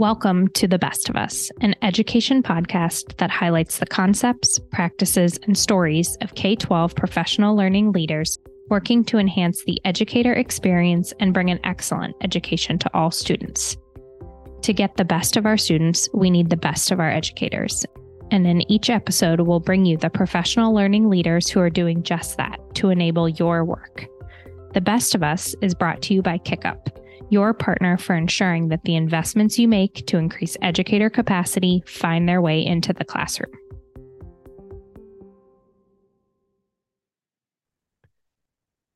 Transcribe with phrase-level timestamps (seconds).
[0.00, 5.58] Welcome to The Best of Us, an education podcast that highlights the concepts, practices, and
[5.58, 8.38] stories of K 12 professional learning leaders
[8.70, 13.76] working to enhance the educator experience and bring an excellent education to all students.
[14.62, 17.84] To get the best of our students, we need the best of our educators.
[18.30, 22.38] And in each episode, we'll bring you the professional learning leaders who are doing just
[22.38, 24.06] that to enable your work.
[24.72, 26.99] The Best of Us is brought to you by KickUp
[27.30, 32.40] your partner for ensuring that the investments you make to increase educator capacity find their
[32.40, 33.52] way into the classroom.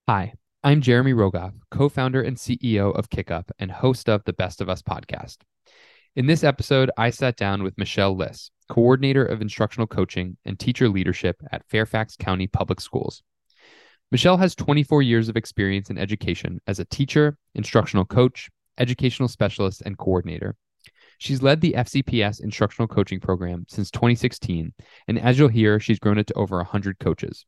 [0.09, 4.61] Hi, I'm Jeremy Rogoff, co founder and CEO of KickUp and host of the Best
[4.61, 5.39] of Us podcast.
[6.16, 10.89] In this episode, I sat down with Michelle Lis, coordinator of instructional coaching and teacher
[10.89, 13.23] leadership at Fairfax County Public Schools.
[14.14, 19.83] Michelle has 24 years of experience in education as a teacher, instructional coach, educational specialist,
[19.84, 20.55] and coordinator.
[21.19, 24.72] She's led the FCPS instructional coaching program since 2016,
[25.08, 27.44] and as you'll hear, she's grown it to over 100 coaches.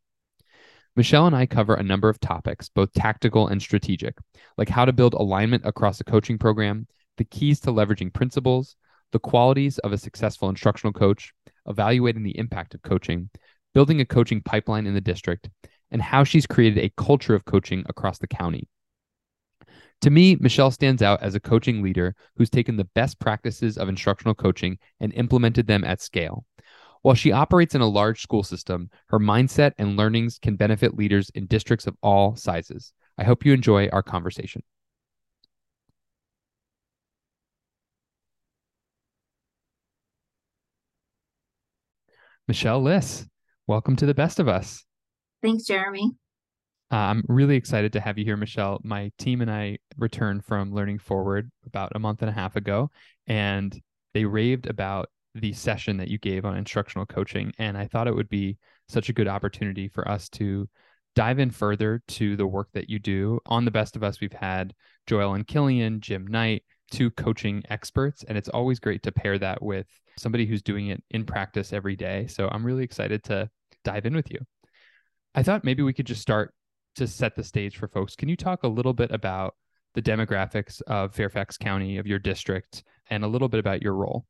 [0.97, 4.17] Michelle and I cover a number of topics, both tactical and strategic,
[4.59, 8.75] like how to build alignment across a coaching program, the keys to leveraging principals,
[9.13, 11.33] the qualities of a successful instructional coach,
[11.69, 13.31] evaluating the impact of coaching,
[13.73, 15.49] building a coaching pipeline in the district,
[15.91, 18.69] and how she's created a culture of coaching across the county.
[20.03, 23.89] To me, Michelle stands out as a coaching leader who's taken the best practices of
[23.89, 26.45] instructional coaching and implemented them at scale.
[27.03, 31.31] While she operates in a large school system, her mindset and learnings can benefit leaders
[31.31, 32.93] in districts of all sizes.
[33.17, 34.63] I hope you enjoy our conversation.
[42.49, 43.27] Michelle Lis,
[43.67, 44.85] welcome to the best of us.
[45.43, 46.13] Thanks, Jeremy.
[46.93, 48.81] Uh, I'm really excited to have you here, Michelle.
[48.85, 52.91] My team and I returned from Learning Forward about a month and a half ago,
[53.27, 53.79] and
[54.15, 57.53] they raved about the session that you gave on instructional coaching.
[57.59, 58.57] And I thought it would be
[58.89, 60.69] such a good opportunity for us to
[61.15, 63.41] dive in further to the work that you do.
[63.47, 64.73] On the best of us, we've had
[65.09, 69.87] Joellen Killion, Jim Knight, two coaching experts, and it's always great to pair that with
[70.19, 72.27] somebody who's doing it in practice every day.
[72.29, 73.51] So I'm really excited to
[73.85, 74.39] dive in with you.
[75.37, 76.55] I thought maybe we could just start
[76.97, 78.17] to set the stage for folks.
[78.17, 79.55] Can you talk a little bit about
[79.95, 84.25] the demographics of Fairfax County, of your district, and a little bit about your role?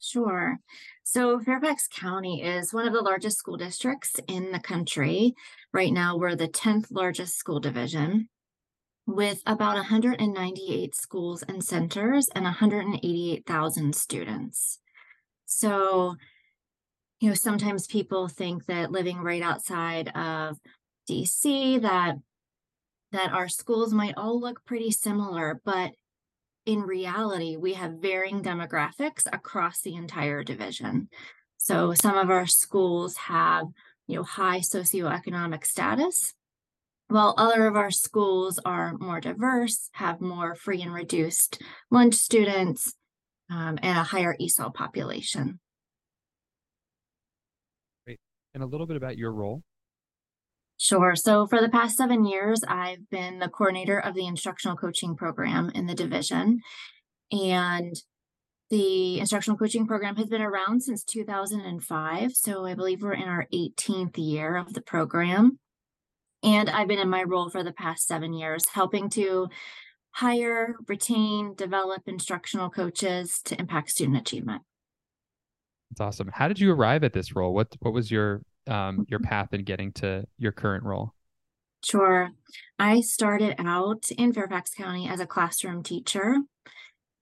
[0.00, 0.58] Sure.
[1.04, 5.34] So, Fairfax County is one of the largest school districts in the country.
[5.72, 8.28] Right now, we're the 10th largest school division
[9.06, 14.80] with about 198 schools and centers and 188,000 students.
[15.46, 16.16] So,
[17.20, 20.58] you know, sometimes people think that living right outside of
[21.10, 22.16] DC that
[23.10, 25.92] that our schools might all look pretty similar, but
[26.66, 31.08] in reality, we have varying demographics across the entire division.
[31.56, 33.64] So some of our schools have,
[34.06, 36.34] you know, high socioeconomic status,
[37.08, 42.92] while other of our schools are more diverse, have more free and reduced lunch students,
[43.50, 45.58] um, and a higher ESOL population
[48.58, 49.62] and a little bit about your role.
[50.76, 51.16] Sure.
[51.16, 55.70] So, for the past seven years, I've been the coordinator of the instructional coaching program
[55.74, 56.60] in the division.
[57.32, 57.94] And
[58.70, 62.32] the instructional coaching program has been around since 2005.
[62.32, 65.58] So, I believe we're in our 18th year of the program.
[66.44, 69.48] And I've been in my role for the past seven years, helping to
[70.12, 74.62] hire, retain, develop instructional coaches to impact student achievement.
[75.90, 76.30] That's awesome.
[76.32, 77.54] How did you arrive at this role?
[77.54, 81.12] What what was your um your path in getting to your current role?
[81.84, 82.30] Sure.
[82.78, 86.36] I started out in Fairfax County as a classroom teacher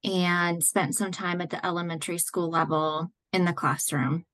[0.03, 4.25] and spent some time at the elementary school level in the classroom.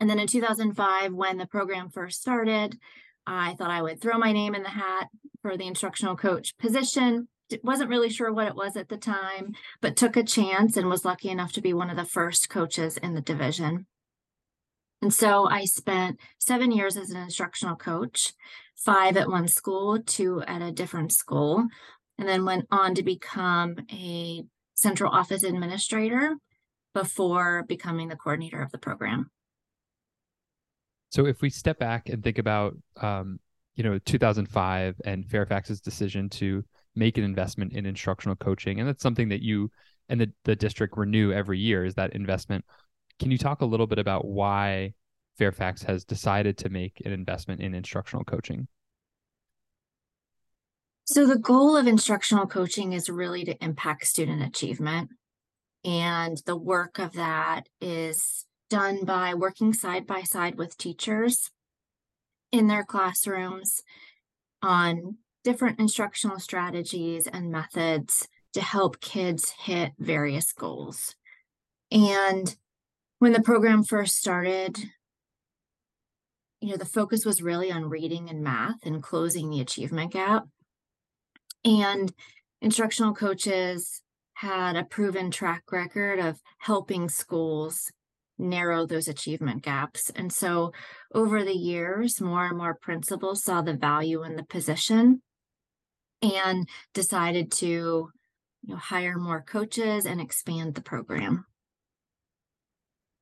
[0.00, 2.78] And then in 2005, when the program first started,
[3.26, 5.08] I thought I would throw my name in the hat
[5.42, 7.28] for the instructional coach position
[7.62, 11.04] wasn't really sure what it was at the time, but took a chance and was
[11.04, 13.86] lucky enough to be one of the first coaches in the division.
[15.00, 18.32] And so I spent seven years as an instructional coach,
[18.74, 21.66] five at one school, two at a different school,
[22.18, 26.34] and then went on to become a central office administrator
[26.94, 29.30] before becoming the coordinator of the program.
[31.10, 33.38] So if we step back and think about, um,
[33.76, 36.64] you know, 2005 and Fairfax's decision to
[36.96, 39.70] make an investment in instructional coaching and that's something that you
[40.08, 42.64] and the, the district renew every year is that investment
[43.18, 44.92] can you talk a little bit about why
[45.38, 48.68] fairfax has decided to make an investment in instructional coaching
[51.04, 55.10] so the goal of instructional coaching is really to impact student achievement
[55.84, 61.50] And the work of that is done by working side by side with teachers
[62.52, 63.82] in their classrooms
[64.62, 71.14] on different instructional strategies and methods to help kids hit various goals.
[71.90, 72.56] And
[73.18, 74.78] when the program first started,
[76.60, 80.44] you know, the focus was really on reading and math and closing the achievement gap.
[81.64, 82.12] And
[82.60, 84.02] instructional coaches
[84.34, 87.90] had a proven track record of helping schools
[88.38, 90.10] narrow those achievement gaps.
[90.14, 90.72] And so
[91.12, 95.22] over the years, more and more principals saw the value in the position
[96.22, 98.10] and decided to you
[98.62, 101.46] know, hire more coaches and expand the program.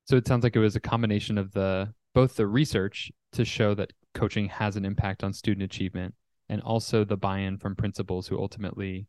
[0.07, 3.75] So it sounds like it was a combination of the both the research to show
[3.75, 6.15] that coaching has an impact on student achievement
[6.49, 9.07] and also the buy-in from principals who ultimately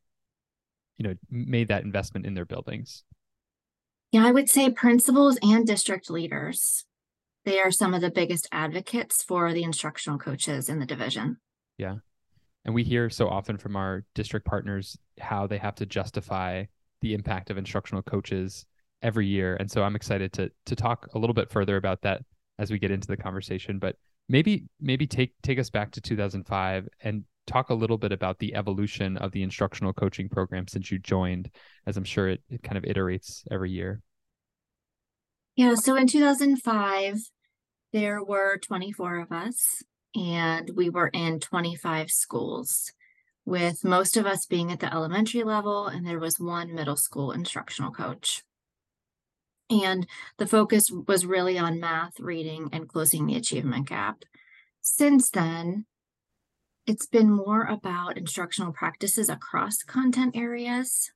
[0.98, 3.04] you know made that investment in their buildings.
[4.12, 6.86] Yeah i would say principals and district leaders
[7.48, 11.38] they are some of the biggest advocates for the instructional coaches in the division.
[11.78, 11.96] Yeah.
[12.66, 16.66] And we hear so often from our district partners how they have to justify
[17.00, 18.66] the impact of instructional coaches
[19.02, 22.22] every year and so i'm excited to to talk a little bit further about that
[22.60, 23.96] as we get into the conversation but
[24.30, 28.54] maybe maybe take take us back to 2005 and talk a little bit about the
[28.54, 31.50] evolution of the instructional coaching program since you joined,
[31.88, 34.02] as I'm sure it, it kind of iterates every year.
[35.56, 37.18] Yeah, so in 2005,
[37.94, 39.82] there were 24 of us,
[40.16, 42.92] and we were in 25 schools,
[43.46, 47.32] with most of us being at the elementary level, and there was one middle school
[47.32, 48.44] instructional coach.
[49.70, 54.24] And the focus was really on math, reading, and closing the achievement gap.
[54.82, 55.86] Since then,
[56.86, 61.12] it's been more about instructional practices across content areas.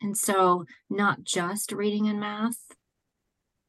[0.00, 2.56] And so, not just reading and math,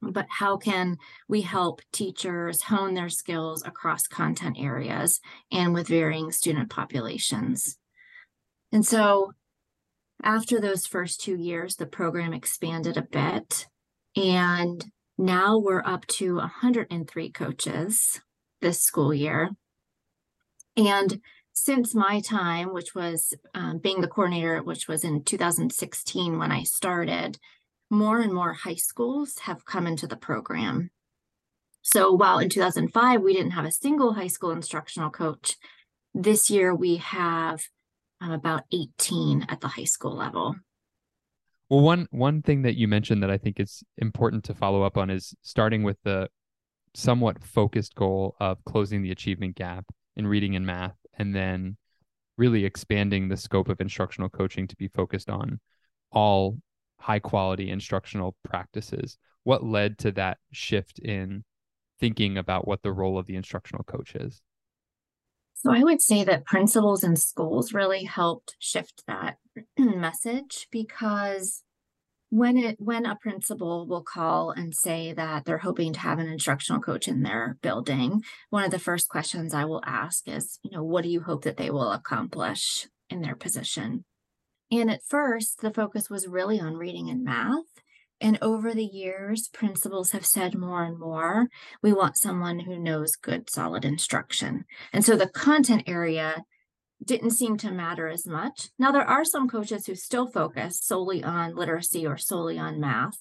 [0.02, 0.98] but how can
[1.28, 5.20] we help teachers hone their skills across content areas
[5.52, 7.78] and with varying student populations?
[8.72, 9.34] And so,
[10.24, 13.68] after those first two years, the program expanded a bit.
[14.16, 14.84] And
[15.18, 18.22] now we're up to 103 coaches
[18.62, 19.52] this school year.
[20.76, 21.20] And
[21.54, 26.64] since my time, which was um, being the coordinator, which was in 2016 when I
[26.64, 27.38] started,
[27.90, 30.90] more and more high schools have come into the program.
[31.84, 35.58] So while in 2005 we didn't have a single high school instructional coach,
[36.14, 37.62] this year we have
[38.20, 40.56] um, about 18 at the high school level.
[41.74, 44.96] Well, one one thing that you mentioned that I think is important to follow up
[44.96, 46.30] on is starting with the
[46.94, 49.84] somewhat focused goal of closing the achievement gap
[50.16, 51.78] in reading and math, and then
[52.38, 55.60] really expanding the scope of instructional coaching to be focused on
[56.12, 56.60] all
[57.00, 59.18] high quality instructional practices.
[59.44, 61.44] What led to that shift in
[62.00, 64.44] thinking about what the role of the instructional coach is?
[65.56, 69.38] So I would say that principals and schools really helped shift that
[69.78, 71.64] message because
[72.30, 76.28] when it when a principal will call and say that they're hoping to have an
[76.28, 80.72] instructional coach in their building one of the first questions i will ask is you
[80.72, 84.04] know what do you hope that they will accomplish in their position?
[84.72, 87.64] And at first the focus was really on reading and math.
[88.20, 91.48] And over the years principals have said more and more
[91.82, 94.66] we want someone who knows good solid instruction.
[94.92, 96.44] And so the content area
[97.04, 98.70] didn't seem to matter as much.
[98.78, 103.20] Now, there are some coaches who still focus solely on literacy or solely on math,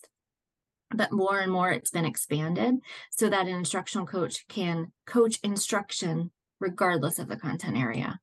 [0.91, 2.76] but more and more it's been expanded
[3.11, 8.21] so that an instructional coach can coach instruction regardless of the content area.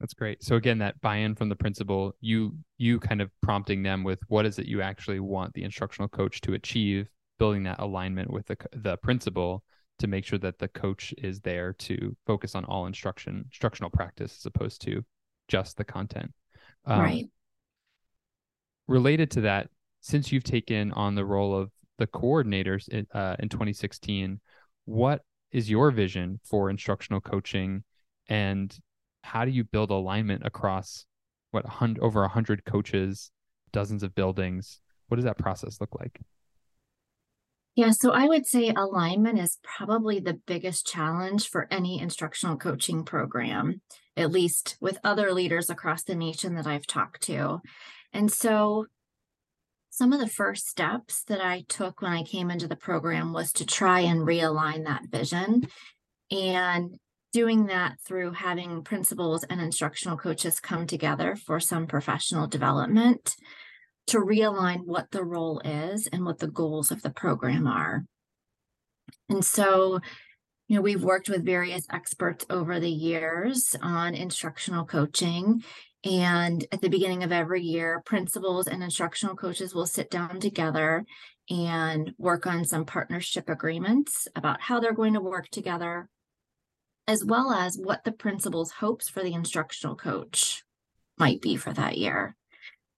[0.00, 0.42] That's great.
[0.42, 4.44] So again, that buy-in from the principal, you you kind of prompting them with what
[4.44, 7.08] is it you actually want the instructional coach to achieve,
[7.38, 9.64] building that alignment with the the principal
[9.98, 14.36] to make sure that the coach is there to focus on all instruction instructional practice
[14.38, 15.04] as opposed to
[15.48, 16.32] just the content.
[16.84, 17.26] Um, right.
[18.86, 19.68] related to that
[20.00, 24.40] since you've taken on the role of the coordinators in, uh, in 2016
[24.84, 27.82] what is your vision for instructional coaching
[28.28, 28.78] and
[29.22, 31.04] how do you build alignment across
[31.50, 31.64] what
[32.00, 33.30] over 100 coaches
[33.72, 34.80] dozens of buildings?
[35.08, 36.20] What does that process look like
[37.76, 43.04] yeah, so I would say alignment is probably the biggest challenge for any instructional coaching
[43.04, 43.82] program,
[44.16, 47.60] at least with other leaders across the nation that I've talked to.
[48.14, 48.86] And so
[49.90, 53.52] some of the first steps that I took when I came into the program was
[53.52, 55.68] to try and realign that vision.
[56.30, 56.96] And
[57.34, 63.36] doing that through having principals and instructional coaches come together for some professional development
[64.08, 68.04] to realign what the role is and what the goals of the program are.
[69.28, 70.00] And so,
[70.68, 75.62] you know, we've worked with various experts over the years on instructional coaching.
[76.04, 81.04] And at the beginning of every year, principals and instructional coaches will sit down together
[81.50, 86.08] and work on some partnership agreements about how they're going to work together,
[87.06, 90.62] as well as what the principal's hopes for the instructional coach
[91.18, 92.36] might be for that year.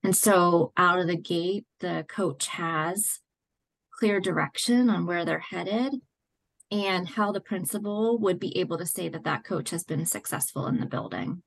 [0.03, 3.21] And so out of the gate, the coach has
[3.99, 5.95] clear direction on where they're headed
[6.71, 10.67] and how the principal would be able to say that that coach has been successful
[10.67, 11.43] in the building.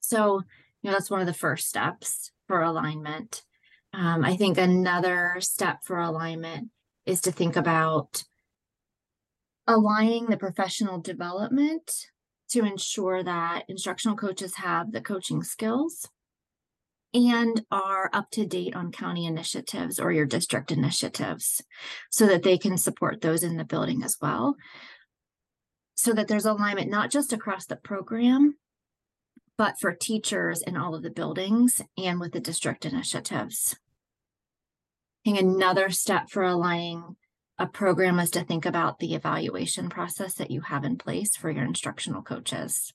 [0.00, 0.42] So,
[0.82, 3.42] you know, that's one of the first steps for alignment.
[3.94, 6.68] Um, I think another step for alignment
[7.06, 8.24] is to think about
[9.66, 12.08] aligning the professional development
[12.50, 16.08] to ensure that instructional coaches have the coaching skills
[17.14, 21.62] and are up to date on county initiatives or your district initiatives
[22.10, 24.56] so that they can support those in the building as well.
[25.94, 28.56] So that there's alignment not just across the program,
[29.58, 33.76] but for teachers in all of the buildings and with the district initiatives.
[35.24, 37.16] I think another step for aligning
[37.58, 41.50] a program is to think about the evaluation process that you have in place for
[41.50, 42.92] your instructional coaches.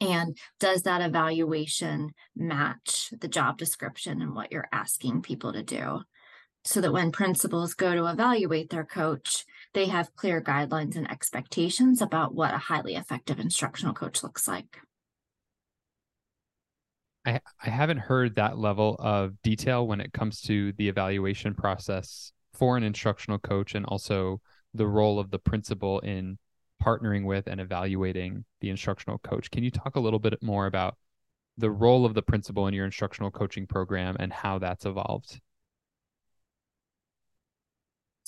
[0.00, 6.02] And does that evaluation match the job description and what you're asking people to do?
[6.64, 12.02] So that when principals go to evaluate their coach, they have clear guidelines and expectations
[12.02, 14.78] about what a highly effective instructional coach looks like.
[17.24, 22.32] I, I haven't heard that level of detail when it comes to the evaluation process
[22.54, 24.40] for an instructional coach and also
[24.74, 26.38] the role of the principal in
[26.82, 29.50] partnering with and evaluating the instructional coach.
[29.50, 30.96] Can you talk a little bit more about
[31.56, 35.40] the role of the principal in your instructional coaching program and how that's evolved?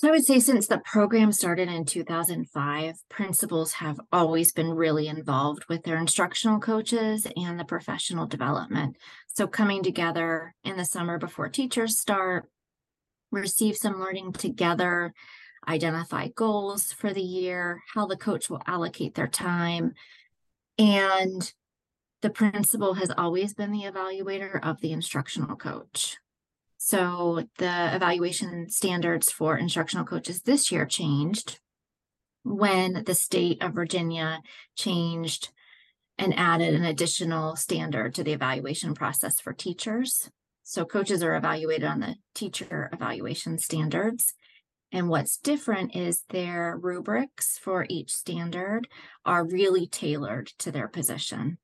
[0.01, 5.09] So I would say since the program started in 2005, principals have always been really
[5.09, 8.97] involved with their instructional coaches and the professional development.
[9.27, 12.49] So coming together in the summer before teachers start,
[13.31, 15.13] receive some learning together,
[15.71, 19.95] identify goals for the year, how the coach will allocate their time.
[20.79, 21.53] And
[22.23, 26.19] the principal has always been the evaluator of the instructional coach.
[26.77, 31.61] So the evaluation standards for instructional coaches this year changed
[32.43, 34.41] when the state of Virginia
[34.77, 35.51] changed
[36.19, 40.31] and added an additional standard to the evaluation process for teachers.
[40.63, 44.35] So coaches are evaluated on the teacher evaluation standards.
[44.93, 48.89] And what's different is their rubrics for each standard
[49.25, 51.59] are really tailored to their position.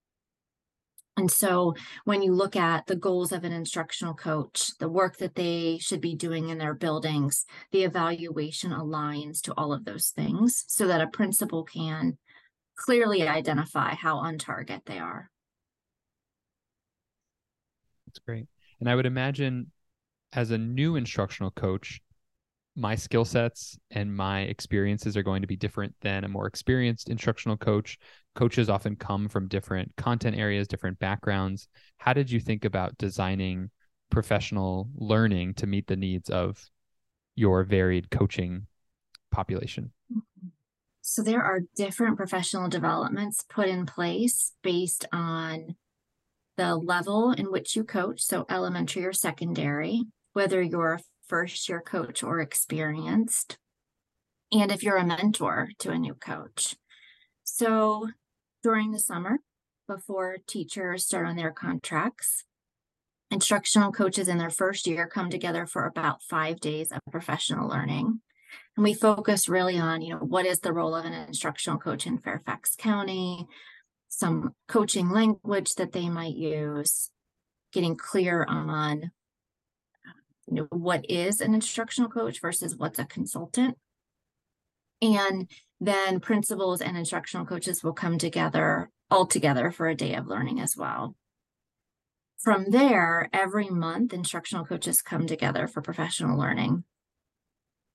[1.16, 5.34] And so when you look at the goals of an instructional coach, the work that
[5.34, 10.64] they should be doing in their buildings, the evaluation aligns to all of those things
[10.68, 12.18] so that a principal can
[12.76, 15.30] clearly identify how on target they are.
[18.06, 18.46] That's great.
[18.78, 19.72] And I would imagine
[20.34, 22.02] as a new instructional coach,
[22.76, 27.08] my skill sets and my experiences are going to be different than a more experienced
[27.08, 27.98] instructional coach.
[28.34, 31.68] Coaches often come from different content areas, different backgrounds.
[31.96, 33.70] How did you think about designing
[34.10, 36.62] professional learning to meet the needs of
[37.34, 38.66] your varied coaching
[39.30, 39.90] population?
[41.00, 45.76] So, there are different professional developments put in place based on
[46.56, 50.02] the level in which you coach, so elementary or secondary,
[50.32, 53.58] whether you're first year coach or experienced,
[54.52, 56.76] and if you're a mentor to a new coach.
[57.44, 58.08] So
[58.62, 59.38] during the summer,
[59.86, 62.44] before teachers start on their contracts,
[63.30, 68.20] instructional coaches in their first year come together for about five days of professional learning.
[68.76, 72.06] And we focus really on, you know, what is the role of an instructional coach
[72.06, 73.46] in Fairfax County,
[74.08, 77.10] some coaching language that they might use,
[77.72, 79.10] getting clear on
[80.46, 83.76] you know, what is an instructional coach versus what's a consultant.
[85.02, 85.50] And
[85.80, 90.60] then principals and instructional coaches will come together all together for a day of learning
[90.60, 91.14] as well.
[92.38, 96.84] From there, every month, instructional coaches come together for professional learning.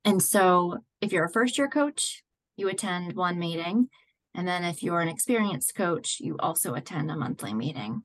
[0.03, 2.23] And so, if you're a first year coach,
[2.57, 3.89] you attend one meeting.
[4.33, 8.03] And then, if you're an experienced coach, you also attend a monthly meeting.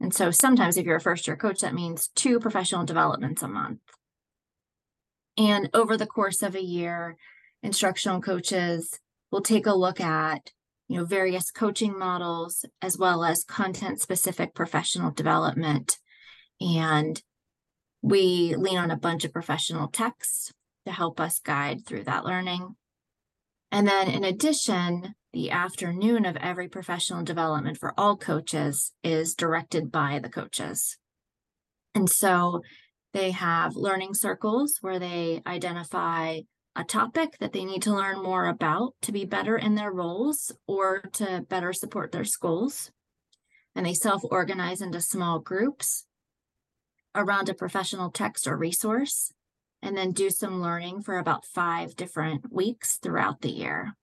[0.00, 3.48] And so sometimes if you're a first year coach, that means two professional developments a
[3.48, 3.80] month.
[5.38, 7.16] And over the course of a year,
[7.62, 8.98] instructional coaches
[9.30, 10.52] will take a look at
[10.88, 15.98] you know various coaching models as well as content specific professional development
[16.60, 17.22] and
[18.02, 20.52] We lean on a bunch of professional texts
[20.86, 22.76] to help us guide through that learning.
[23.72, 29.92] And then, in addition, the afternoon of every professional development for all coaches is directed
[29.92, 30.96] by the coaches.
[31.94, 32.62] And so
[33.12, 36.40] they have learning circles where they identify
[36.74, 40.52] a topic that they need to learn more about to be better in their roles
[40.66, 42.90] or to better support their schools.
[43.74, 46.06] And they self organize into small groups
[47.14, 49.34] around a professional text or resource,
[49.82, 53.94] and then do some learning for about five different weeks throughout the year.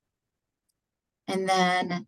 [1.27, 2.07] And then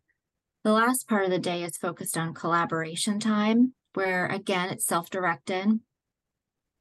[0.63, 5.09] the last part of the day is focused on collaboration time, where again, it's self
[5.09, 5.79] directed.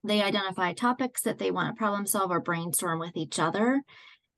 [0.02, 3.82] They identify topics that they want to problem solve or brainstorm with each other.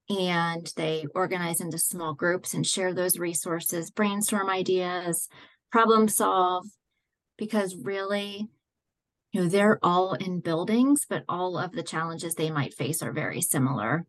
[0.09, 5.29] And they organize into small groups and share those resources, brainstorm ideas,
[5.73, 6.67] problem solve,
[7.37, 8.47] because really,
[9.33, 13.13] you know, they're all in buildings, but all of the challenges they might face are
[13.13, 14.07] very similar.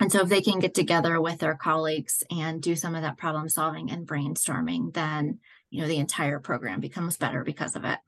[0.00, 3.16] And so if they can get together with their colleagues and do some of that
[3.16, 5.38] problem solving and brainstorming, then
[5.70, 7.98] you know the entire program becomes better because of it.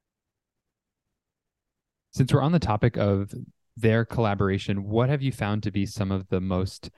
[2.12, 3.32] Since we're on the topic of
[3.76, 6.90] their collaboration, what have you found to be some of the most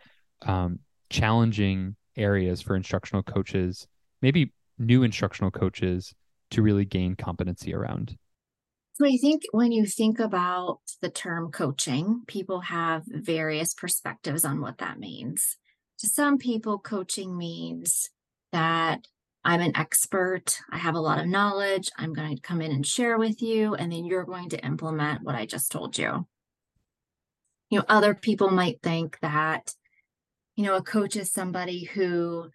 [0.43, 0.79] um,
[1.11, 3.87] challenging areas for instructional coaches,
[4.23, 6.15] maybe new instructional coaches,
[6.51, 8.17] to really gain competency around?
[8.99, 14.61] So I think when you think about the term coaching, people have various perspectives on
[14.61, 15.57] what that means.
[16.01, 18.11] To some people, coaching means
[18.51, 19.07] that
[19.45, 22.85] I'm an expert, I have a lot of knowledge, I'm going to come in and
[22.85, 26.27] share with you, and then you're going to implement what I just told you.
[27.71, 29.75] You know, other people might think that,
[30.57, 32.51] you know, a coach is somebody who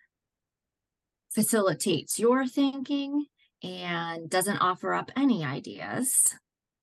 [1.32, 3.28] facilitates your thinking
[3.64, 6.36] and doesn't offer up any ideas,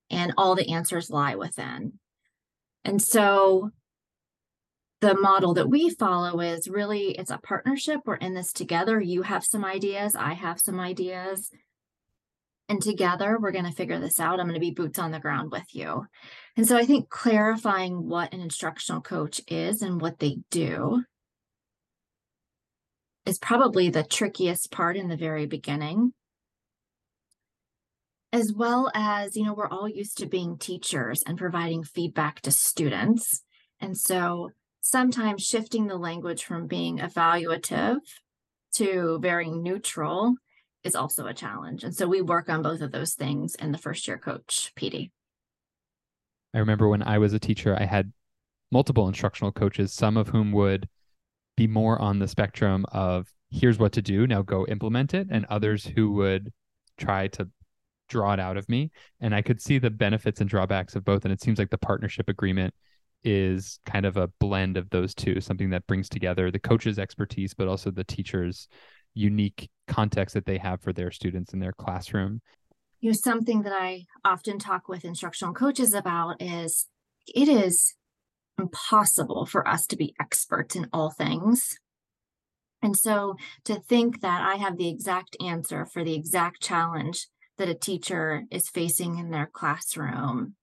[0.09, 1.93] and all the answers lie within.
[2.83, 3.69] And so
[5.01, 8.01] the model that we follow is really it's a partnership.
[8.05, 8.99] We're in this together.
[8.99, 11.49] You have some ideas, I have some ideas.
[12.69, 14.39] And together we're going to figure this out.
[14.39, 16.05] I'm going to be boots on the ground with you.
[16.55, 21.03] And so I think clarifying what an instructional coach is and what they do
[23.25, 26.13] is probably the trickiest part in the very beginning
[28.33, 32.51] as well as, you know, we're all used to being teachers and providing feedback to
[32.51, 33.43] students.
[33.79, 37.97] And so sometimes shifting the language from being evaluative
[38.75, 40.35] to very neutral
[40.83, 41.83] is also a challenge.
[41.83, 45.11] And so we work on both of those things in the first year coach PD.
[46.53, 48.11] I remember when I was a teacher, I had
[48.71, 50.87] multiple instructional coaches, some of whom would
[51.57, 55.45] be more on the spectrum of here's what to do, now go implement it, and
[55.45, 56.51] others who would
[56.97, 57.49] try to
[58.11, 61.23] draw it out of me and i could see the benefits and drawbacks of both
[61.25, 62.73] and it seems like the partnership agreement
[63.23, 67.53] is kind of a blend of those two something that brings together the coach's expertise
[67.53, 68.67] but also the teacher's
[69.13, 72.41] unique context that they have for their students in their classroom.
[72.99, 76.87] You know something that i often talk with instructional coaches about is
[77.27, 77.95] it is
[78.57, 81.77] impossible for us to be experts in all things.
[82.83, 87.27] And so to think that I have the exact answer for the exact challenge
[87.61, 90.55] that a teacher is facing in their classroom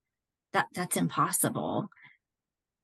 [0.53, 1.89] that that's impossible.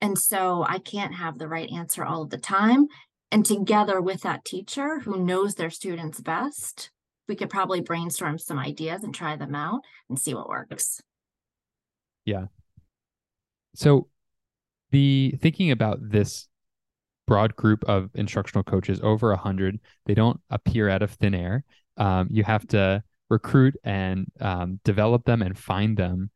[0.00, 2.86] And so i can't have the right answer all of the time.
[3.32, 6.92] And together with that teacher who knows their students best
[7.26, 11.00] we could probably brainstorm some ideas and try them out and see what works.
[12.24, 12.46] Yeah.
[13.74, 14.06] So
[14.92, 16.46] the thinking about this
[17.26, 21.64] broad group of instructional coaches over a hundred they don't appear out of thin air.
[21.96, 23.02] Um, you have to
[23.34, 26.30] recruit and um, develop them and find them.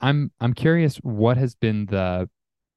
[0.00, 2.28] I'm I'm curious what has been the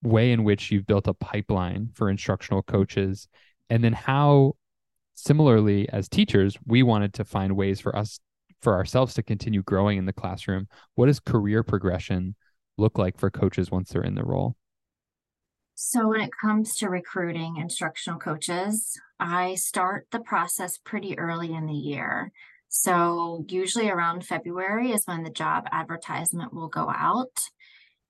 [0.04, 3.28] way in which you've built a pipeline for instructional coaches,
[3.70, 4.54] and then how
[5.14, 8.20] similarly as teachers we wanted to find ways for us
[8.62, 10.68] for ourselves to continue growing in the classroom.
[10.96, 12.36] What does career progression
[12.78, 14.56] look like for coaches once they're in the role?
[15.78, 21.66] So, when it comes to recruiting instructional coaches, I start the process pretty early in
[21.66, 22.32] the year.
[22.68, 27.50] So, usually around February is when the job advertisement will go out.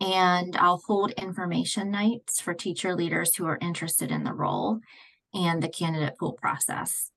[0.01, 4.79] And I'll hold information nights for teacher leaders who are interested in the role
[5.33, 7.11] and the candidate pool process.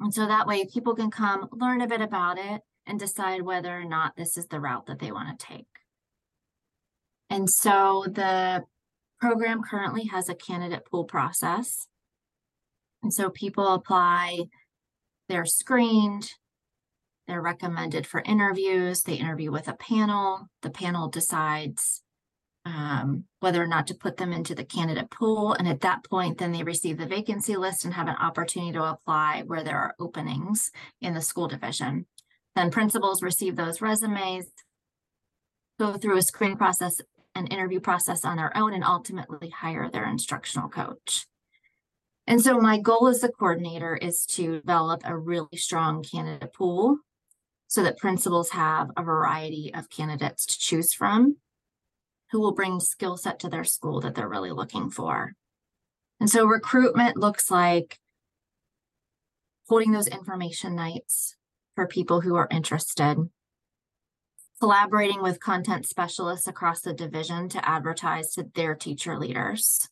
[0.00, 3.76] And so that way people can come learn a bit about it and decide whether
[3.76, 5.66] or not this is the route that they want to take.
[7.30, 8.64] And so the
[9.20, 11.86] program currently has a candidate pool process.
[13.02, 14.44] And so people apply
[15.28, 16.32] they're screened,
[17.26, 22.02] they're recommended for interviews, they interview with a panel, the panel decides
[22.64, 25.52] um, whether or not to put them into the candidate pool.
[25.52, 28.84] And at that point, then they receive the vacancy list and have an opportunity to
[28.84, 32.06] apply where there are openings in the school division.
[32.54, 34.46] Then principals receive those resumes,
[35.78, 37.00] go through a screening process,
[37.34, 41.26] an interview process on their own, and ultimately hire their instructional coach.
[42.28, 46.98] And so my goal as the coordinator is to develop a really strong candidate pool
[47.68, 51.38] so that principals have a variety of candidates to choose from
[52.30, 55.32] who will bring skill set to their school that they're really looking for.
[56.20, 57.98] And so recruitment looks like
[59.66, 61.34] holding those information nights
[61.76, 63.16] for people who are interested,
[64.60, 69.88] collaborating with content specialists across the division to advertise to their teacher leaders,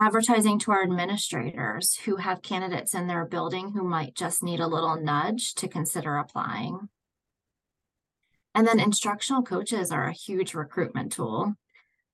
[0.00, 4.66] advertising to our administrators who have candidates in their building who might just need a
[4.66, 6.88] little nudge to consider applying.
[8.54, 11.54] And then instructional coaches are a huge recruitment tool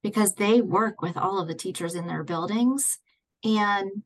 [0.02, 2.98] because they work with all of the teachers in their buildings.
[3.44, 4.02] And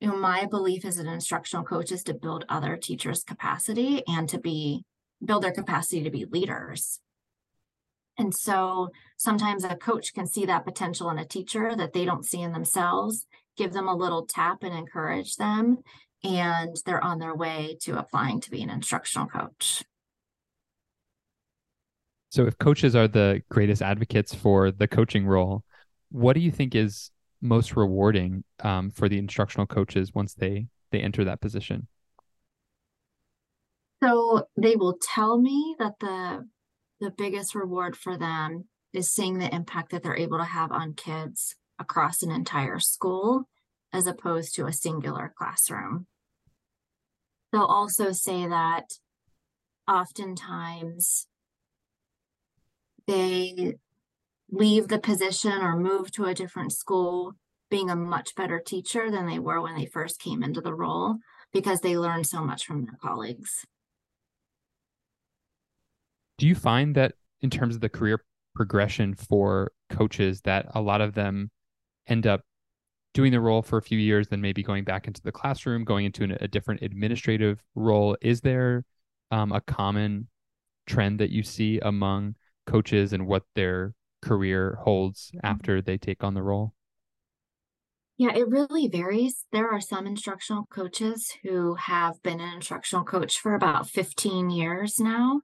[0.00, 4.28] you know, my belief as an instructional coach is to build other teachers' capacity and
[4.28, 4.84] to be
[5.24, 6.98] build their capacity to be leaders.
[8.18, 12.26] And so sometimes a coach can see that potential in a teacher that they don't
[12.26, 15.78] see in themselves, give them a little tap and encourage them,
[16.22, 19.82] and they're on their way to applying to be an instructional coach.
[22.30, 25.64] So, if coaches are the greatest advocates for the coaching role,
[26.10, 27.10] what do you think is
[27.42, 31.88] most rewarding um, for the instructional coaches once they they enter that position?
[34.02, 36.48] So they will tell me that the
[37.02, 40.94] the biggest reward for them is seeing the impact that they're able to have on
[40.94, 43.48] kids across an entire school
[43.92, 46.06] as opposed to a singular classroom.
[47.50, 48.84] They'll also say that
[49.88, 51.26] oftentimes
[53.08, 53.74] they
[54.50, 57.34] leave the position or move to a different school
[57.68, 61.16] being a much better teacher than they were when they first came into the role
[61.52, 63.66] because they learned so much from their colleagues
[66.42, 68.20] do you find that in terms of the career
[68.56, 71.52] progression for coaches that a lot of them
[72.08, 72.40] end up
[73.14, 76.04] doing the role for a few years then maybe going back into the classroom going
[76.04, 78.84] into an, a different administrative role is there
[79.30, 80.26] um, a common
[80.84, 82.34] trend that you see among
[82.66, 85.46] coaches and what their career holds mm-hmm.
[85.46, 86.74] after they take on the role
[88.18, 89.46] yeah, it really varies.
[89.50, 95.00] There are some instructional coaches who have been an instructional coach for about 15 years
[95.00, 95.40] now.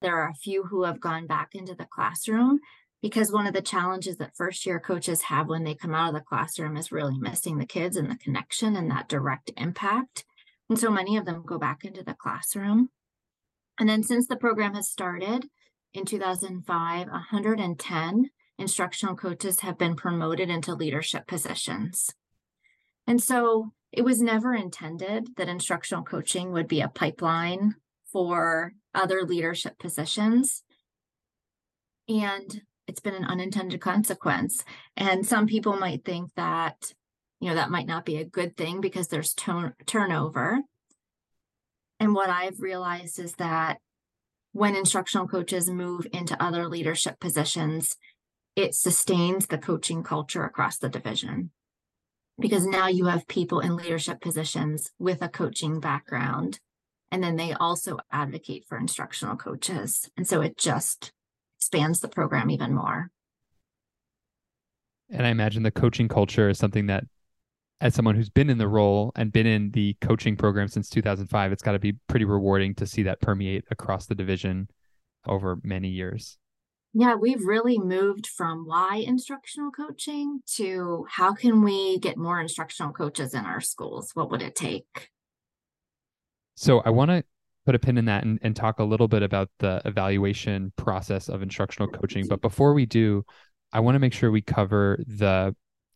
[0.00, 2.60] There are a few who have gone back into the classroom
[3.02, 6.14] because one of the challenges that first year coaches have when they come out of
[6.14, 10.24] the classroom is really missing the kids and the connection and that direct impact.
[10.68, 12.90] And so many of them go back into the classroom.
[13.78, 15.46] And then since the program has started
[15.94, 22.10] in 2005, 110 instructional coaches have been promoted into leadership positions.
[23.06, 27.76] And so it was never intended that instructional coaching would be a pipeline
[28.12, 30.62] for other leadership positions.
[32.08, 34.64] And it's been an unintended consequence.
[34.96, 36.92] And some people might think that,
[37.40, 40.60] you know, that might not be a good thing because there's ton- turnover.
[42.00, 43.78] And what I've realized is that
[44.52, 47.96] when instructional coaches move into other leadership positions,
[48.56, 51.50] it sustains the coaching culture across the division
[52.40, 56.60] because now you have people in leadership positions with a coaching background
[57.10, 60.10] and then they also advocate for instructional coaches.
[60.16, 61.12] And so it just
[61.58, 63.10] expands the program even more.
[65.10, 67.04] And I imagine the coaching culture is something that,
[67.80, 71.52] as someone who's been in the role and been in the coaching program since 2005,
[71.52, 74.68] it's got to be pretty rewarding to see that permeate across the division
[75.26, 76.36] over many years.
[76.92, 82.92] Yeah, we've really moved from why instructional coaching to how can we get more instructional
[82.92, 84.10] coaches in our schools?
[84.14, 85.10] What would it take?
[86.58, 87.22] So I want to
[87.66, 91.28] put a pin in that and, and talk a little bit about the evaluation process
[91.28, 92.26] of instructional coaching.
[92.26, 93.24] But before we do,
[93.72, 95.54] I want to make sure we cover the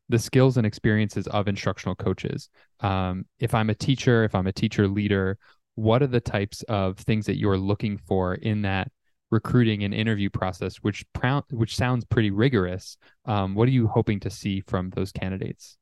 [0.08, 2.48] the skills and experiences of instructional coaches.
[2.80, 5.36] Um, if I'm a teacher, if I'm a teacher leader,
[5.74, 8.92] what are the types of things that you're looking for in that
[9.32, 11.04] recruiting and interview process, which
[11.50, 12.96] which sounds pretty rigorous?
[13.24, 15.76] Um, what are you hoping to see from those candidates?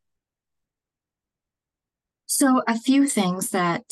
[2.25, 3.83] So, a few things that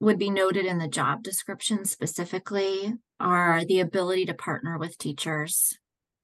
[0.00, 5.78] would be noted in the job description specifically are the ability to partner with teachers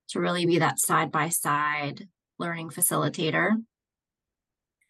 [0.09, 2.09] to really be that side by side
[2.39, 3.53] learning facilitator.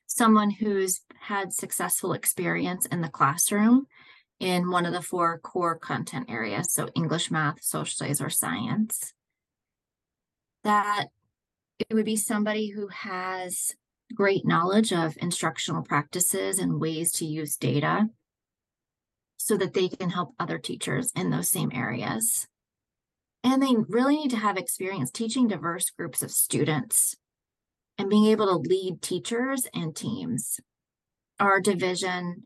[0.07, 3.87] Someone who's had successful experience in the classroom
[4.41, 9.13] in one of the four core content areas, so English, math, social studies, or science.
[10.65, 11.07] that
[11.79, 13.75] it would be somebody who has
[14.15, 18.09] great knowledge of instructional practices and ways to use data
[19.45, 22.47] so that they can help other teachers in those same areas.
[23.45, 27.17] And they really need to have experience teaching diverse groups of students
[27.99, 30.61] and being able to lead teachers and teams.
[31.41, 32.45] Our division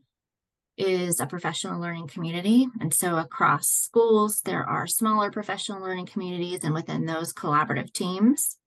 [0.77, 2.67] is a professional learning community.
[2.79, 8.57] And so across schools, there are smaller professional learning communities, and within those, collaborative teams.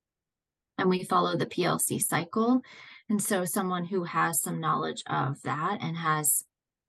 [0.79, 2.63] And we follow the PLC cycle.
[3.09, 6.45] And so, someone who has some knowledge of that and has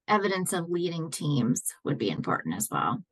[0.07, 3.03] evidence of leading teams would be important as well.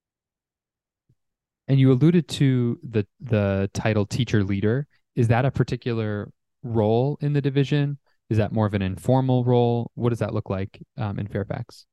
[1.67, 4.87] And you alluded to the the title teacher leader.
[5.15, 6.31] Is that a particular
[6.63, 7.97] role in the division?
[8.29, 9.91] Is that more of an informal role?
[9.95, 11.85] What does that look like um, in Fairfax?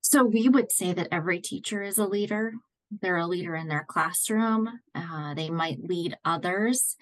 [0.00, 2.52] So we would say that every teacher is a leader.
[2.90, 4.68] They're a leader in their classroom.
[4.94, 6.96] Uh, they might lead others.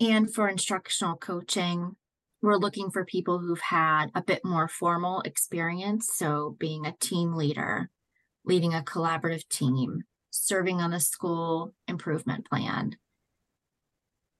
[0.00, 1.96] And for instructional coaching,
[2.42, 6.08] we're looking for people who've had a bit more formal experience.
[6.12, 7.90] So being a team leader,
[8.44, 12.96] leading a collaborative team, serving on the school improvement plan.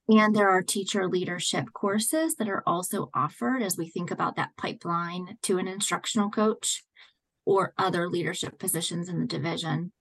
[0.09, 4.57] And there are teacher leadership courses that are also offered as we think about that
[4.57, 6.83] pipeline to an instructional coach
[7.45, 9.91] or other leadership positions in the division.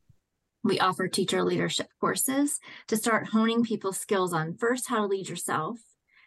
[0.64, 5.28] We offer teacher leadership courses to start honing people's skills on first how to lead
[5.28, 5.78] yourself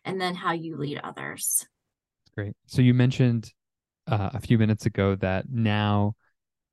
[0.06, 1.66] and then how you lead others.
[2.36, 2.54] Great.
[2.68, 3.52] So you mentioned
[4.08, 6.16] uh, a few minutes ago that now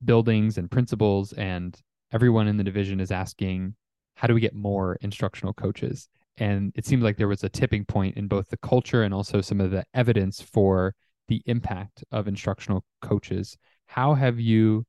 [0.05, 1.79] buildings and principals and
[2.13, 3.75] everyone in the division is asking,
[4.15, 6.09] how do we get more instructional coaches?
[6.39, 9.41] And it seemed like there was a tipping point in both the culture and also
[9.41, 10.95] some of the evidence for
[11.29, 13.57] the impact of instructional coaches
[13.91, 14.87] how have you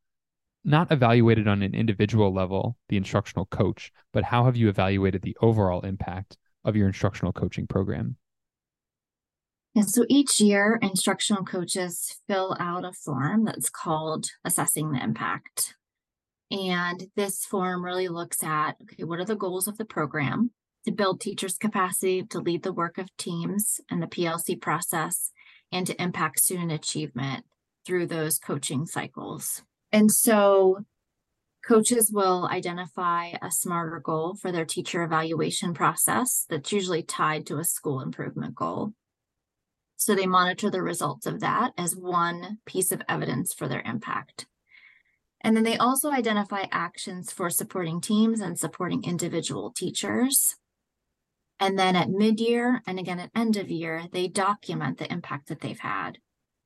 [0.63, 5.35] not evaluated on an individual level the instructional coach, but how have you evaluated the
[5.41, 8.15] overall impact of your instructional coaching program?
[9.75, 15.75] And so each year, instructional coaches fill out a form that's called Assessing the Impact.
[16.51, 20.51] And this form really looks at okay, what are the goals of the program
[20.85, 25.31] to build teachers' capacity to lead the work of teams and the PLC process
[25.71, 27.45] and to impact student achievement
[27.85, 29.63] through those coaching cycles.
[29.91, 30.79] And so
[31.65, 37.59] coaches will identify a smarter goal for their teacher evaluation process that's usually tied to
[37.59, 38.93] a school improvement goal.
[40.01, 44.47] So they monitor the results of that as one piece of evidence for their impact.
[45.41, 50.55] And then they also identify actions for supporting teams and supporting individual teachers.
[51.59, 55.49] And then at mid year and again at end of year, they document the impact
[55.49, 56.17] that they've had.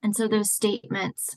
[0.02, 1.36] And so those statements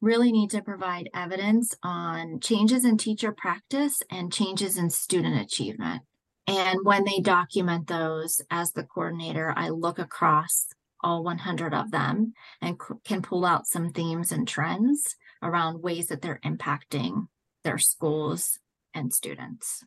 [0.00, 6.02] really need to provide evidence on changes in teacher practice and changes in student achievement.
[6.46, 10.68] And when they document those as the coordinator, I look across
[11.02, 16.08] all 100 of them and c- can pull out some themes and trends around ways
[16.08, 17.26] that they're impacting
[17.64, 18.58] their schools
[18.94, 19.84] and students.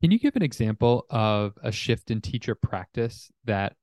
[0.00, 3.74] Can you give an example of a shift in teacher practice that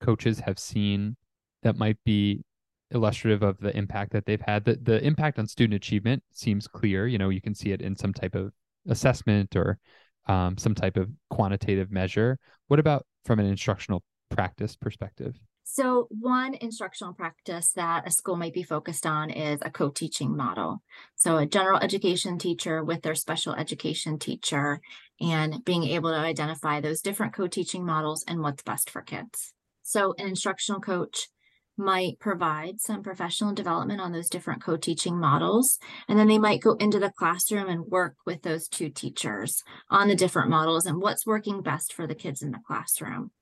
[0.00, 1.16] coaches have seen
[1.62, 2.42] that might be
[2.90, 4.64] illustrative of the impact that they've had.
[4.64, 7.06] The the impact on student achievement seems clear.
[7.06, 8.52] You know, you can see it in some type of
[8.88, 9.78] assessment or
[10.26, 12.38] um, some type of quantitative measure.
[12.68, 15.36] What about from an instructional practice perspective?
[15.70, 20.34] So, one instructional practice that a school might be focused on is a co teaching
[20.34, 20.82] model.
[21.14, 24.80] So, a general education teacher with their special education teacher
[25.20, 29.52] and being able to identify those different co teaching models and what's best for kids.
[29.82, 31.28] So, an instructional coach
[31.76, 35.78] might provide some professional development on those different co teaching models.
[36.08, 40.08] And then they might go into the classroom and work with those two teachers on
[40.08, 43.32] the different models and what's working best for the kids in the classroom.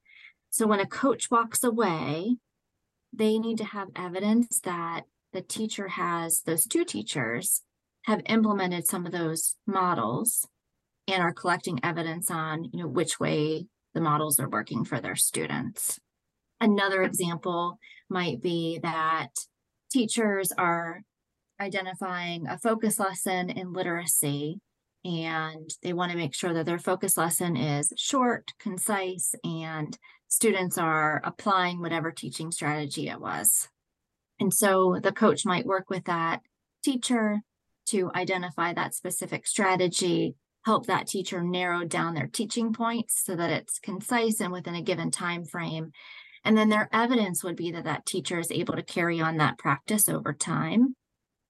[0.57, 2.38] So when a coach walks away,
[3.12, 5.03] they need to have evidence that
[5.35, 7.61] the teacher has, those two teachers
[8.07, 10.49] have implemented some of those models
[11.07, 15.14] and are collecting evidence on, you know, which way the models are working for their
[15.14, 15.99] students.
[16.59, 19.33] Another example might be that
[19.92, 21.03] teachers are
[21.61, 24.61] identifying a focus lesson in literacy
[25.07, 29.97] and they want to make sure that their focus lesson is short, concise, and
[30.29, 33.69] students are applying whatever teaching strategy it was.
[34.40, 36.40] And so the coach might work with that
[36.85, 37.40] teacher
[37.87, 43.51] to identify that specific strategy, help that teacher narrow down their teaching points so that
[43.51, 45.92] it's concise and within a given time frame
[46.47, 49.59] and then their evidence would be that that teacher is able to carry on that
[49.59, 50.95] practice over time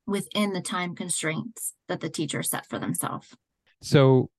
[0.06, 3.36] within the time constraints that the teacher set for themselves.
[3.82, 4.30] So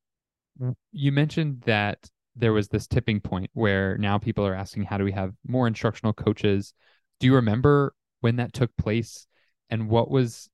[0.91, 5.03] you mentioned that there was this tipping point where now people are asking, how do
[5.03, 6.73] we have more instructional coaches?
[7.19, 9.27] Do you remember when that took place
[9.69, 10.49] and what was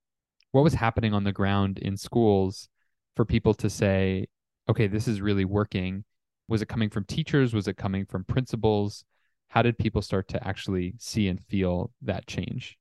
[0.51, 2.69] what was happening on the ground in schools
[3.15, 4.27] for people to say,
[4.69, 6.05] okay, this is really working?
[6.47, 7.53] Was it coming from teachers?
[7.53, 9.03] Was it coming from principals?
[9.49, 12.77] How did people start to actually see and feel that change?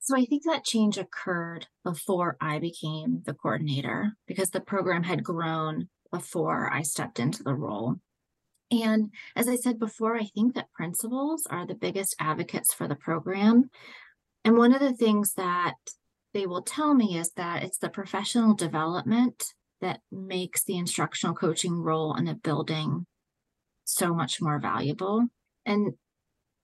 [0.00, 5.22] So I think that change occurred before I became the coordinator because the program had
[5.22, 7.96] grown before I stepped into the role.
[8.70, 12.94] And as I said before, I think that principals are the biggest advocates for the
[12.94, 13.70] program.
[14.44, 15.74] And one of the things that
[16.32, 19.44] they will tell me is that it's the professional development
[19.80, 23.06] that makes the instructional coaching role in a building
[23.84, 25.26] so much more valuable.
[25.66, 25.94] And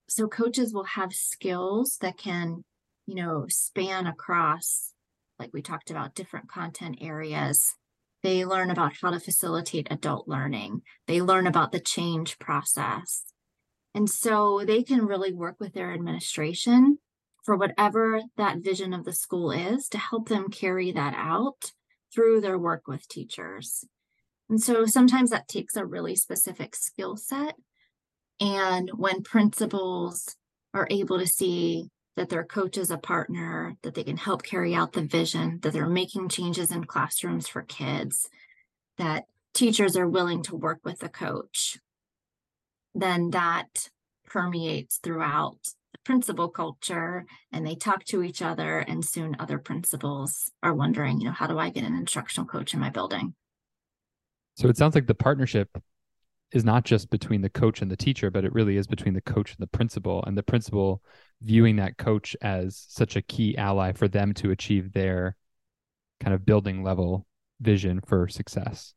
[0.08, 2.64] so coaches will have skills that can,
[3.06, 4.92] you know, span across,
[5.38, 7.74] like we talked about, different content areas
[8.26, 10.82] they learn about how to facilitate adult learning.
[11.06, 13.22] They learn about the change process.
[13.94, 16.98] And so they can really work with their administration
[17.44, 21.70] for whatever that vision of the school is to help them carry that out
[22.12, 23.84] through their work with teachers.
[24.50, 27.54] And so sometimes that takes a really specific skill set.
[28.40, 30.34] And when principals
[30.74, 34.74] are able to see that their coach is a partner, that they can help carry
[34.74, 38.28] out the vision, that they're making changes in classrooms for kids,
[38.96, 39.24] that
[39.54, 41.78] teachers are willing to work with the coach,
[42.94, 43.90] then that
[44.26, 45.58] permeates throughout
[45.92, 51.20] the principal culture and they talk to each other and soon other principals are wondering,
[51.20, 53.34] you know, how do I get an instructional coach in my building?
[54.56, 55.68] So it sounds like the partnership
[56.52, 59.20] is not just between the coach and the teacher, but it really is between the
[59.20, 61.02] coach and the principal, and the principal
[61.42, 65.36] viewing that coach as such a key ally for them to achieve their
[66.20, 67.26] kind of building level
[67.60, 68.94] vision for success.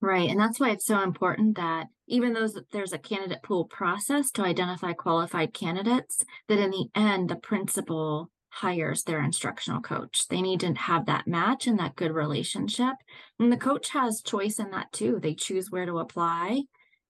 [0.00, 0.28] Right.
[0.28, 4.42] And that's why it's so important that even though there's a candidate pool process to
[4.42, 10.28] identify qualified candidates, that in the end, the principal hires their instructional coach.
[10.28, 12.94] They need to have that match and that good relationship.
[13.38, 15.18] And the coach has choice in that too.
[15.20, 16.62] They choose where to apply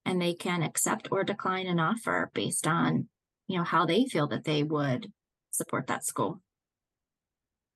[0.05, 3.09] and they can accept or decline an offer based on,
[3.47, 5.13] you know, how they feel that they would
[5.53, 6.41] support that school.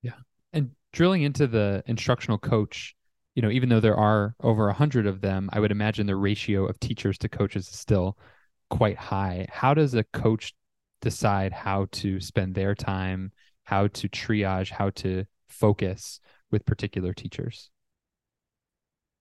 [0.01, 0.19] Yeah.
[0.51, 2.93] And drilling into the instructional coach,
[3.35, 6.17] you know, even though there are over a hundred of them, I would imagine the
[6.17, 8.17] ratio of teachers to coaches is still
[8.69, 9.47] quite high.
[9.49, 10.53] How does a coach
[10.99, 13.31] decide how to spend their time
[13.71, 16.19] how to triage, how to focus
[16.51, 17.71] with particular teachers?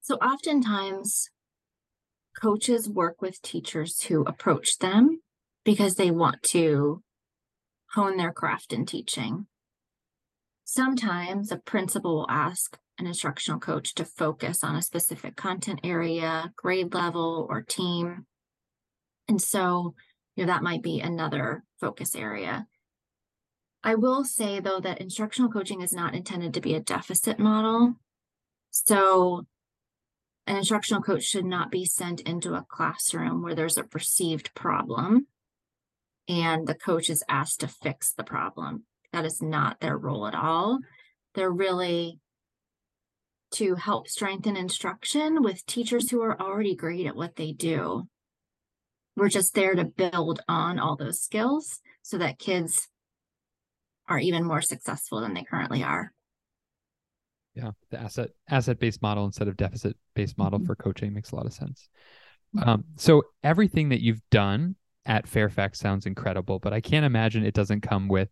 [0.03, 1.31] So, oftentimes,
[2.43, 5.21] coaches work with teachers who approach them
[5.65, 7.03] because they want to
[7.93, 9.47] hone their craft in teaching.
[10.65, 16.53] Sometimes a principal will ask an instructional coach to focus on a specific content area,
[16.57, 18.27] grade level, or team.
[19.29, 19.95] And so,
[20.35, 22.67] you know, that might be another focus area.
[23.83, 27.95] I will say though that instructional coaching is not intended to be a deficit model.
[28.71, 29.47] So
[30.47, 35.27] an instructional coach should not be sent into a classroom where there's a perceived problem
[36.29, 38.85] and the coach is asked to fix the problem.
[39.13, 40.79] That is not their role at all.
[41.35, 42.21] They're really
[43.53, 48.07] to help strengthen instruction with teachers who are already great at what they do.
[49.17, 52.89] We're just there to build on all those skills so that kids
[54.11, 56.13] are even more successful than they currently are.
[57.55, 60.67] Yeah, the asset asset based model instead of deficit based model mm-hmm.
[60.67, 61.89] for coaching makes a lot of sense.
[62.55, 62.69] Mm-hmm.
[62.69, 67.55] Um, so everything that you've done at Fairfax sounds incredible, but I can't imagine it
[67.55, 68.29] doesn't come with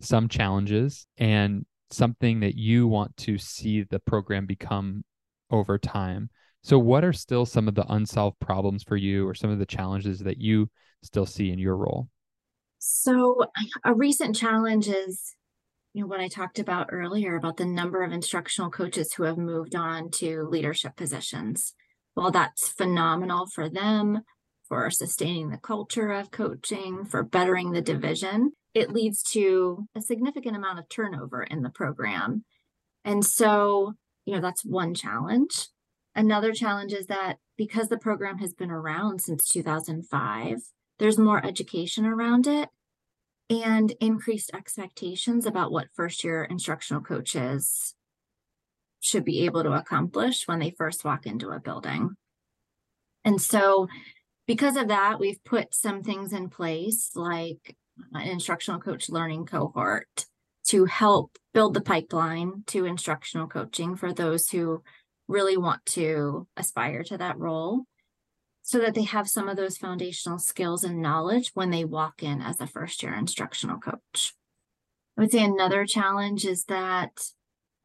[0.00, 5.04] some challenges and something that you want to see the program become
[5.50, 6.30] over time.
[6.62, 9.66] So, what are still some of the unsolved problems for you, or some of the
[9.66, 10.70] challenges that you
[11.02, 12.08] still see in your role?
[12.82, 13.44] So,
[13.84, 15.34] a recent challenge is,
[15.92, 19.36] you know, what I talked about earlier about the number of instructional coaches who have
[19.36, 21.74] moved on to leadership positions.
[22.14, 24.22] While that's phenomenal for them,
[24.66, 30.56] for sustaining the culture of coaching, for bettering the division, it leads to a significant
[30.56, 32.44] amount of turnover in the program.
[33.04, 33.92] And so,
[34.24, 35.68] you know, that's one challenge.
[36.14, 40.56] Another challenge is that because the program has been around since 2005,
[41.00, 42.68] there's more education around it
[43.48, 47.94] and increased expectations about what first year instructional coaches
[49.00, 52.10] should be able to accomplish when they first walk into a building.
[53.24, 53.88] And so,
[54.46, 57.76] because of that, we've put some things in place like
[58.12, 60.26] an instructional coach learning cohort
[60.68, 64.82] to help build the pipeline to instructional coaching for those who
[65.28, 67.84] really want to aspire to that role.
[68.70, 72.40] So that they have some of those foundational skills and knowledge when they walk in
[72.40, 74.32] as a first year instructional coach.
[75.18, 77.10] I would say another challenge is that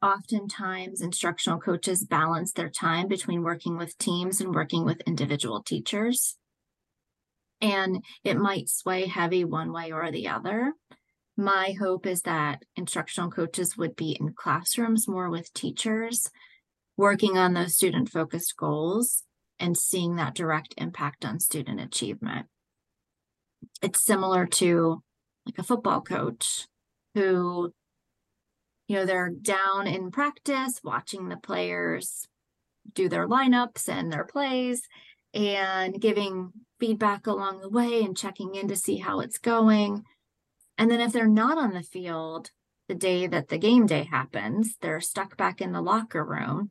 [0.00, 6.36] oftentimes instructional coaches balance their time between working with teams and working with individual teachers.
[7.60, 10.74] And it might sway heavy one way or the other.
[11.36, 16.30] My hope is that instructional coaches would be in classrooms more with teachers,
[16.96, 19.24] working on those student focused goals
[19.58, 22.46] and seeing that direct impact on student achievement.
[23.82, 25.02] It's similar to
[25.46, 26.66] like a football coach
[27.14, 27.72] who
[28.88, 32.26] you know, they're down in practice watching the players
[32.94, 34.82] do their lineups and their plays
[35.34, 40.04] and giving feedback along the way and checking in to see how it's going.
[40.78, 42.50] And then if they're not on the field
[42.88, 46.70] the day that the game day happens, they're stuck back in the locker room.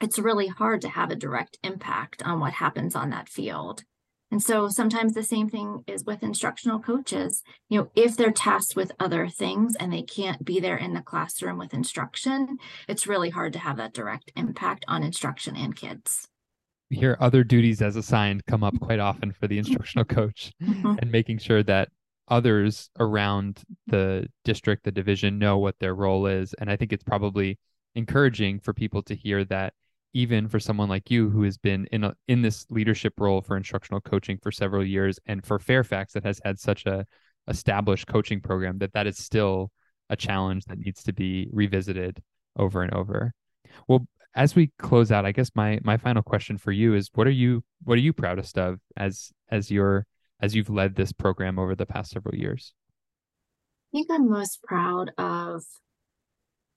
[0.00, 3.84] It's really hard to have a direct impact on what happens on that field.
[4.30, 7.42] And so sometimes the same thing is with instructional coaches.
[7.68, 11.00] You know, if they're tasked with other things and they can't be there in the
[11.00, 16.28] classroom with instruction, it's really hard to have that direct impact on instruction and kids.
[16.90, 20.96] We hear other duties as assigned come up quite often for the instructional coach mm-hmm.
[20.98, 21.88] and making sure that
[22.28, 26.54] others around the district, the division know what their role is.
[26.54, 27.58] And I think it's probably
[27.94, 29.72] encouraging for people to hear that
[30.18, 33.56] even for someone like you who has been in a, in this leadership role for
[33.56, 37.06] instructional coaching for several years and for Fairfax that has had such a
[37.46, 39.70] established coaching program that that is still
[40.10, 42.20] a challenge that needs to be revisited
[42.56, 43.32] over and over.
[43.86, 47.28] Well, as we close out, I guess my my final question for you is what
[47.28, 50.04] are you what are you proudest of as as your
[50.40, 52.74] as you've led this program over the past several years?
[53.94, 55.62] I think I'm most proud of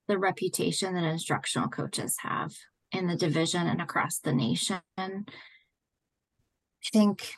[0.07, 2.51] the reputation that instructional coaches have
[2.91, 4.81] in the division and across the nation.
[4.97, 5.23] I
[6.91, 7.33] think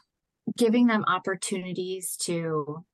[0.58, 2.86] giving them opportunities to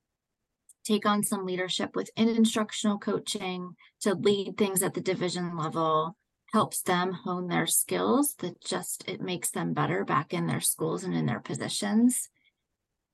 [0.84, 6.16] take on some leadership within instructional coaching, to lead things at the division level,
[6.51, 11.03] helps them hone their skills that just it makes them better back in their schools
[11.03, 12.30] and in their positions.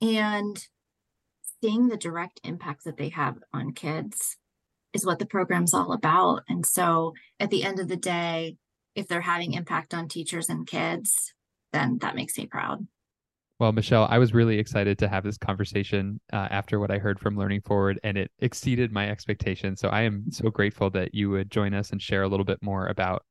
[0.02, 0.66] And
[1.62, 4.38] seeing the direct impact that they have on kids
[4.94, 6.44] is what the program's all about.
[6.48, 8.56] And so at the end of the day,
[8.96, 11.34] if they're having impact on teachers and kids,
[11.74, 12.88] then that makes me proud.
[13.60, 17.20] Well, Michelle, I was really excited to have this conversation uh, after what I heard
[17.20, 19.80] from Learning Forward, and it exceeded my expectations.
[19.80, 22.62] So I am so grateful that you would join us and share a little bit
[22.62, 23.24] more about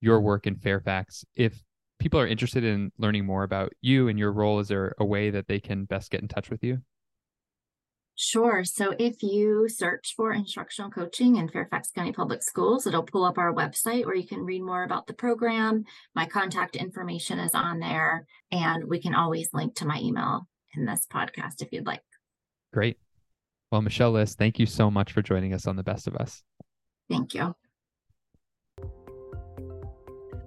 [0.00, 1.24] your work in Fairfax.
[1.36, 1.62] If
[2.00, 5.30] people are interested in learning more about you and your role, is there a way
[5.30, 6.82] that they can best get in touch with you?
[8.20, 8.64] Sure.
[8.64, 13.38] So if you search for instructional coaching in Fairfax County Public Schools, it'll pull up
[13.38, 15.84] our website where you can read more about the program.
[16.16, 20.84] My contact information is on there, and we can always link to my email in
[20.84, 22.02] this podcast if you'd like.
[22.72, 22.98] Great.
[23.70, 26.42] Well, Michelle Lis, thank you so much for joining us on The Best of Us.
[27.08, 27.54] Thank you.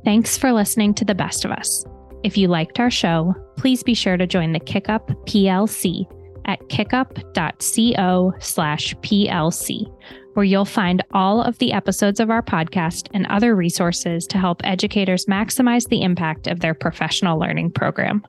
[0.03, 1.85] Thanks for listening to The Best of Us.
[2.23, 6.05] If you liked our show, please be sure to join the Kickup PLC
[6.45, 9.85] at kickup.co slash PLC,
[10.33, 14.61] where you'll find all of the episodes of our podcast and other resources to help
[14.63, 18.23] educators maximize the impact of their professional learning program.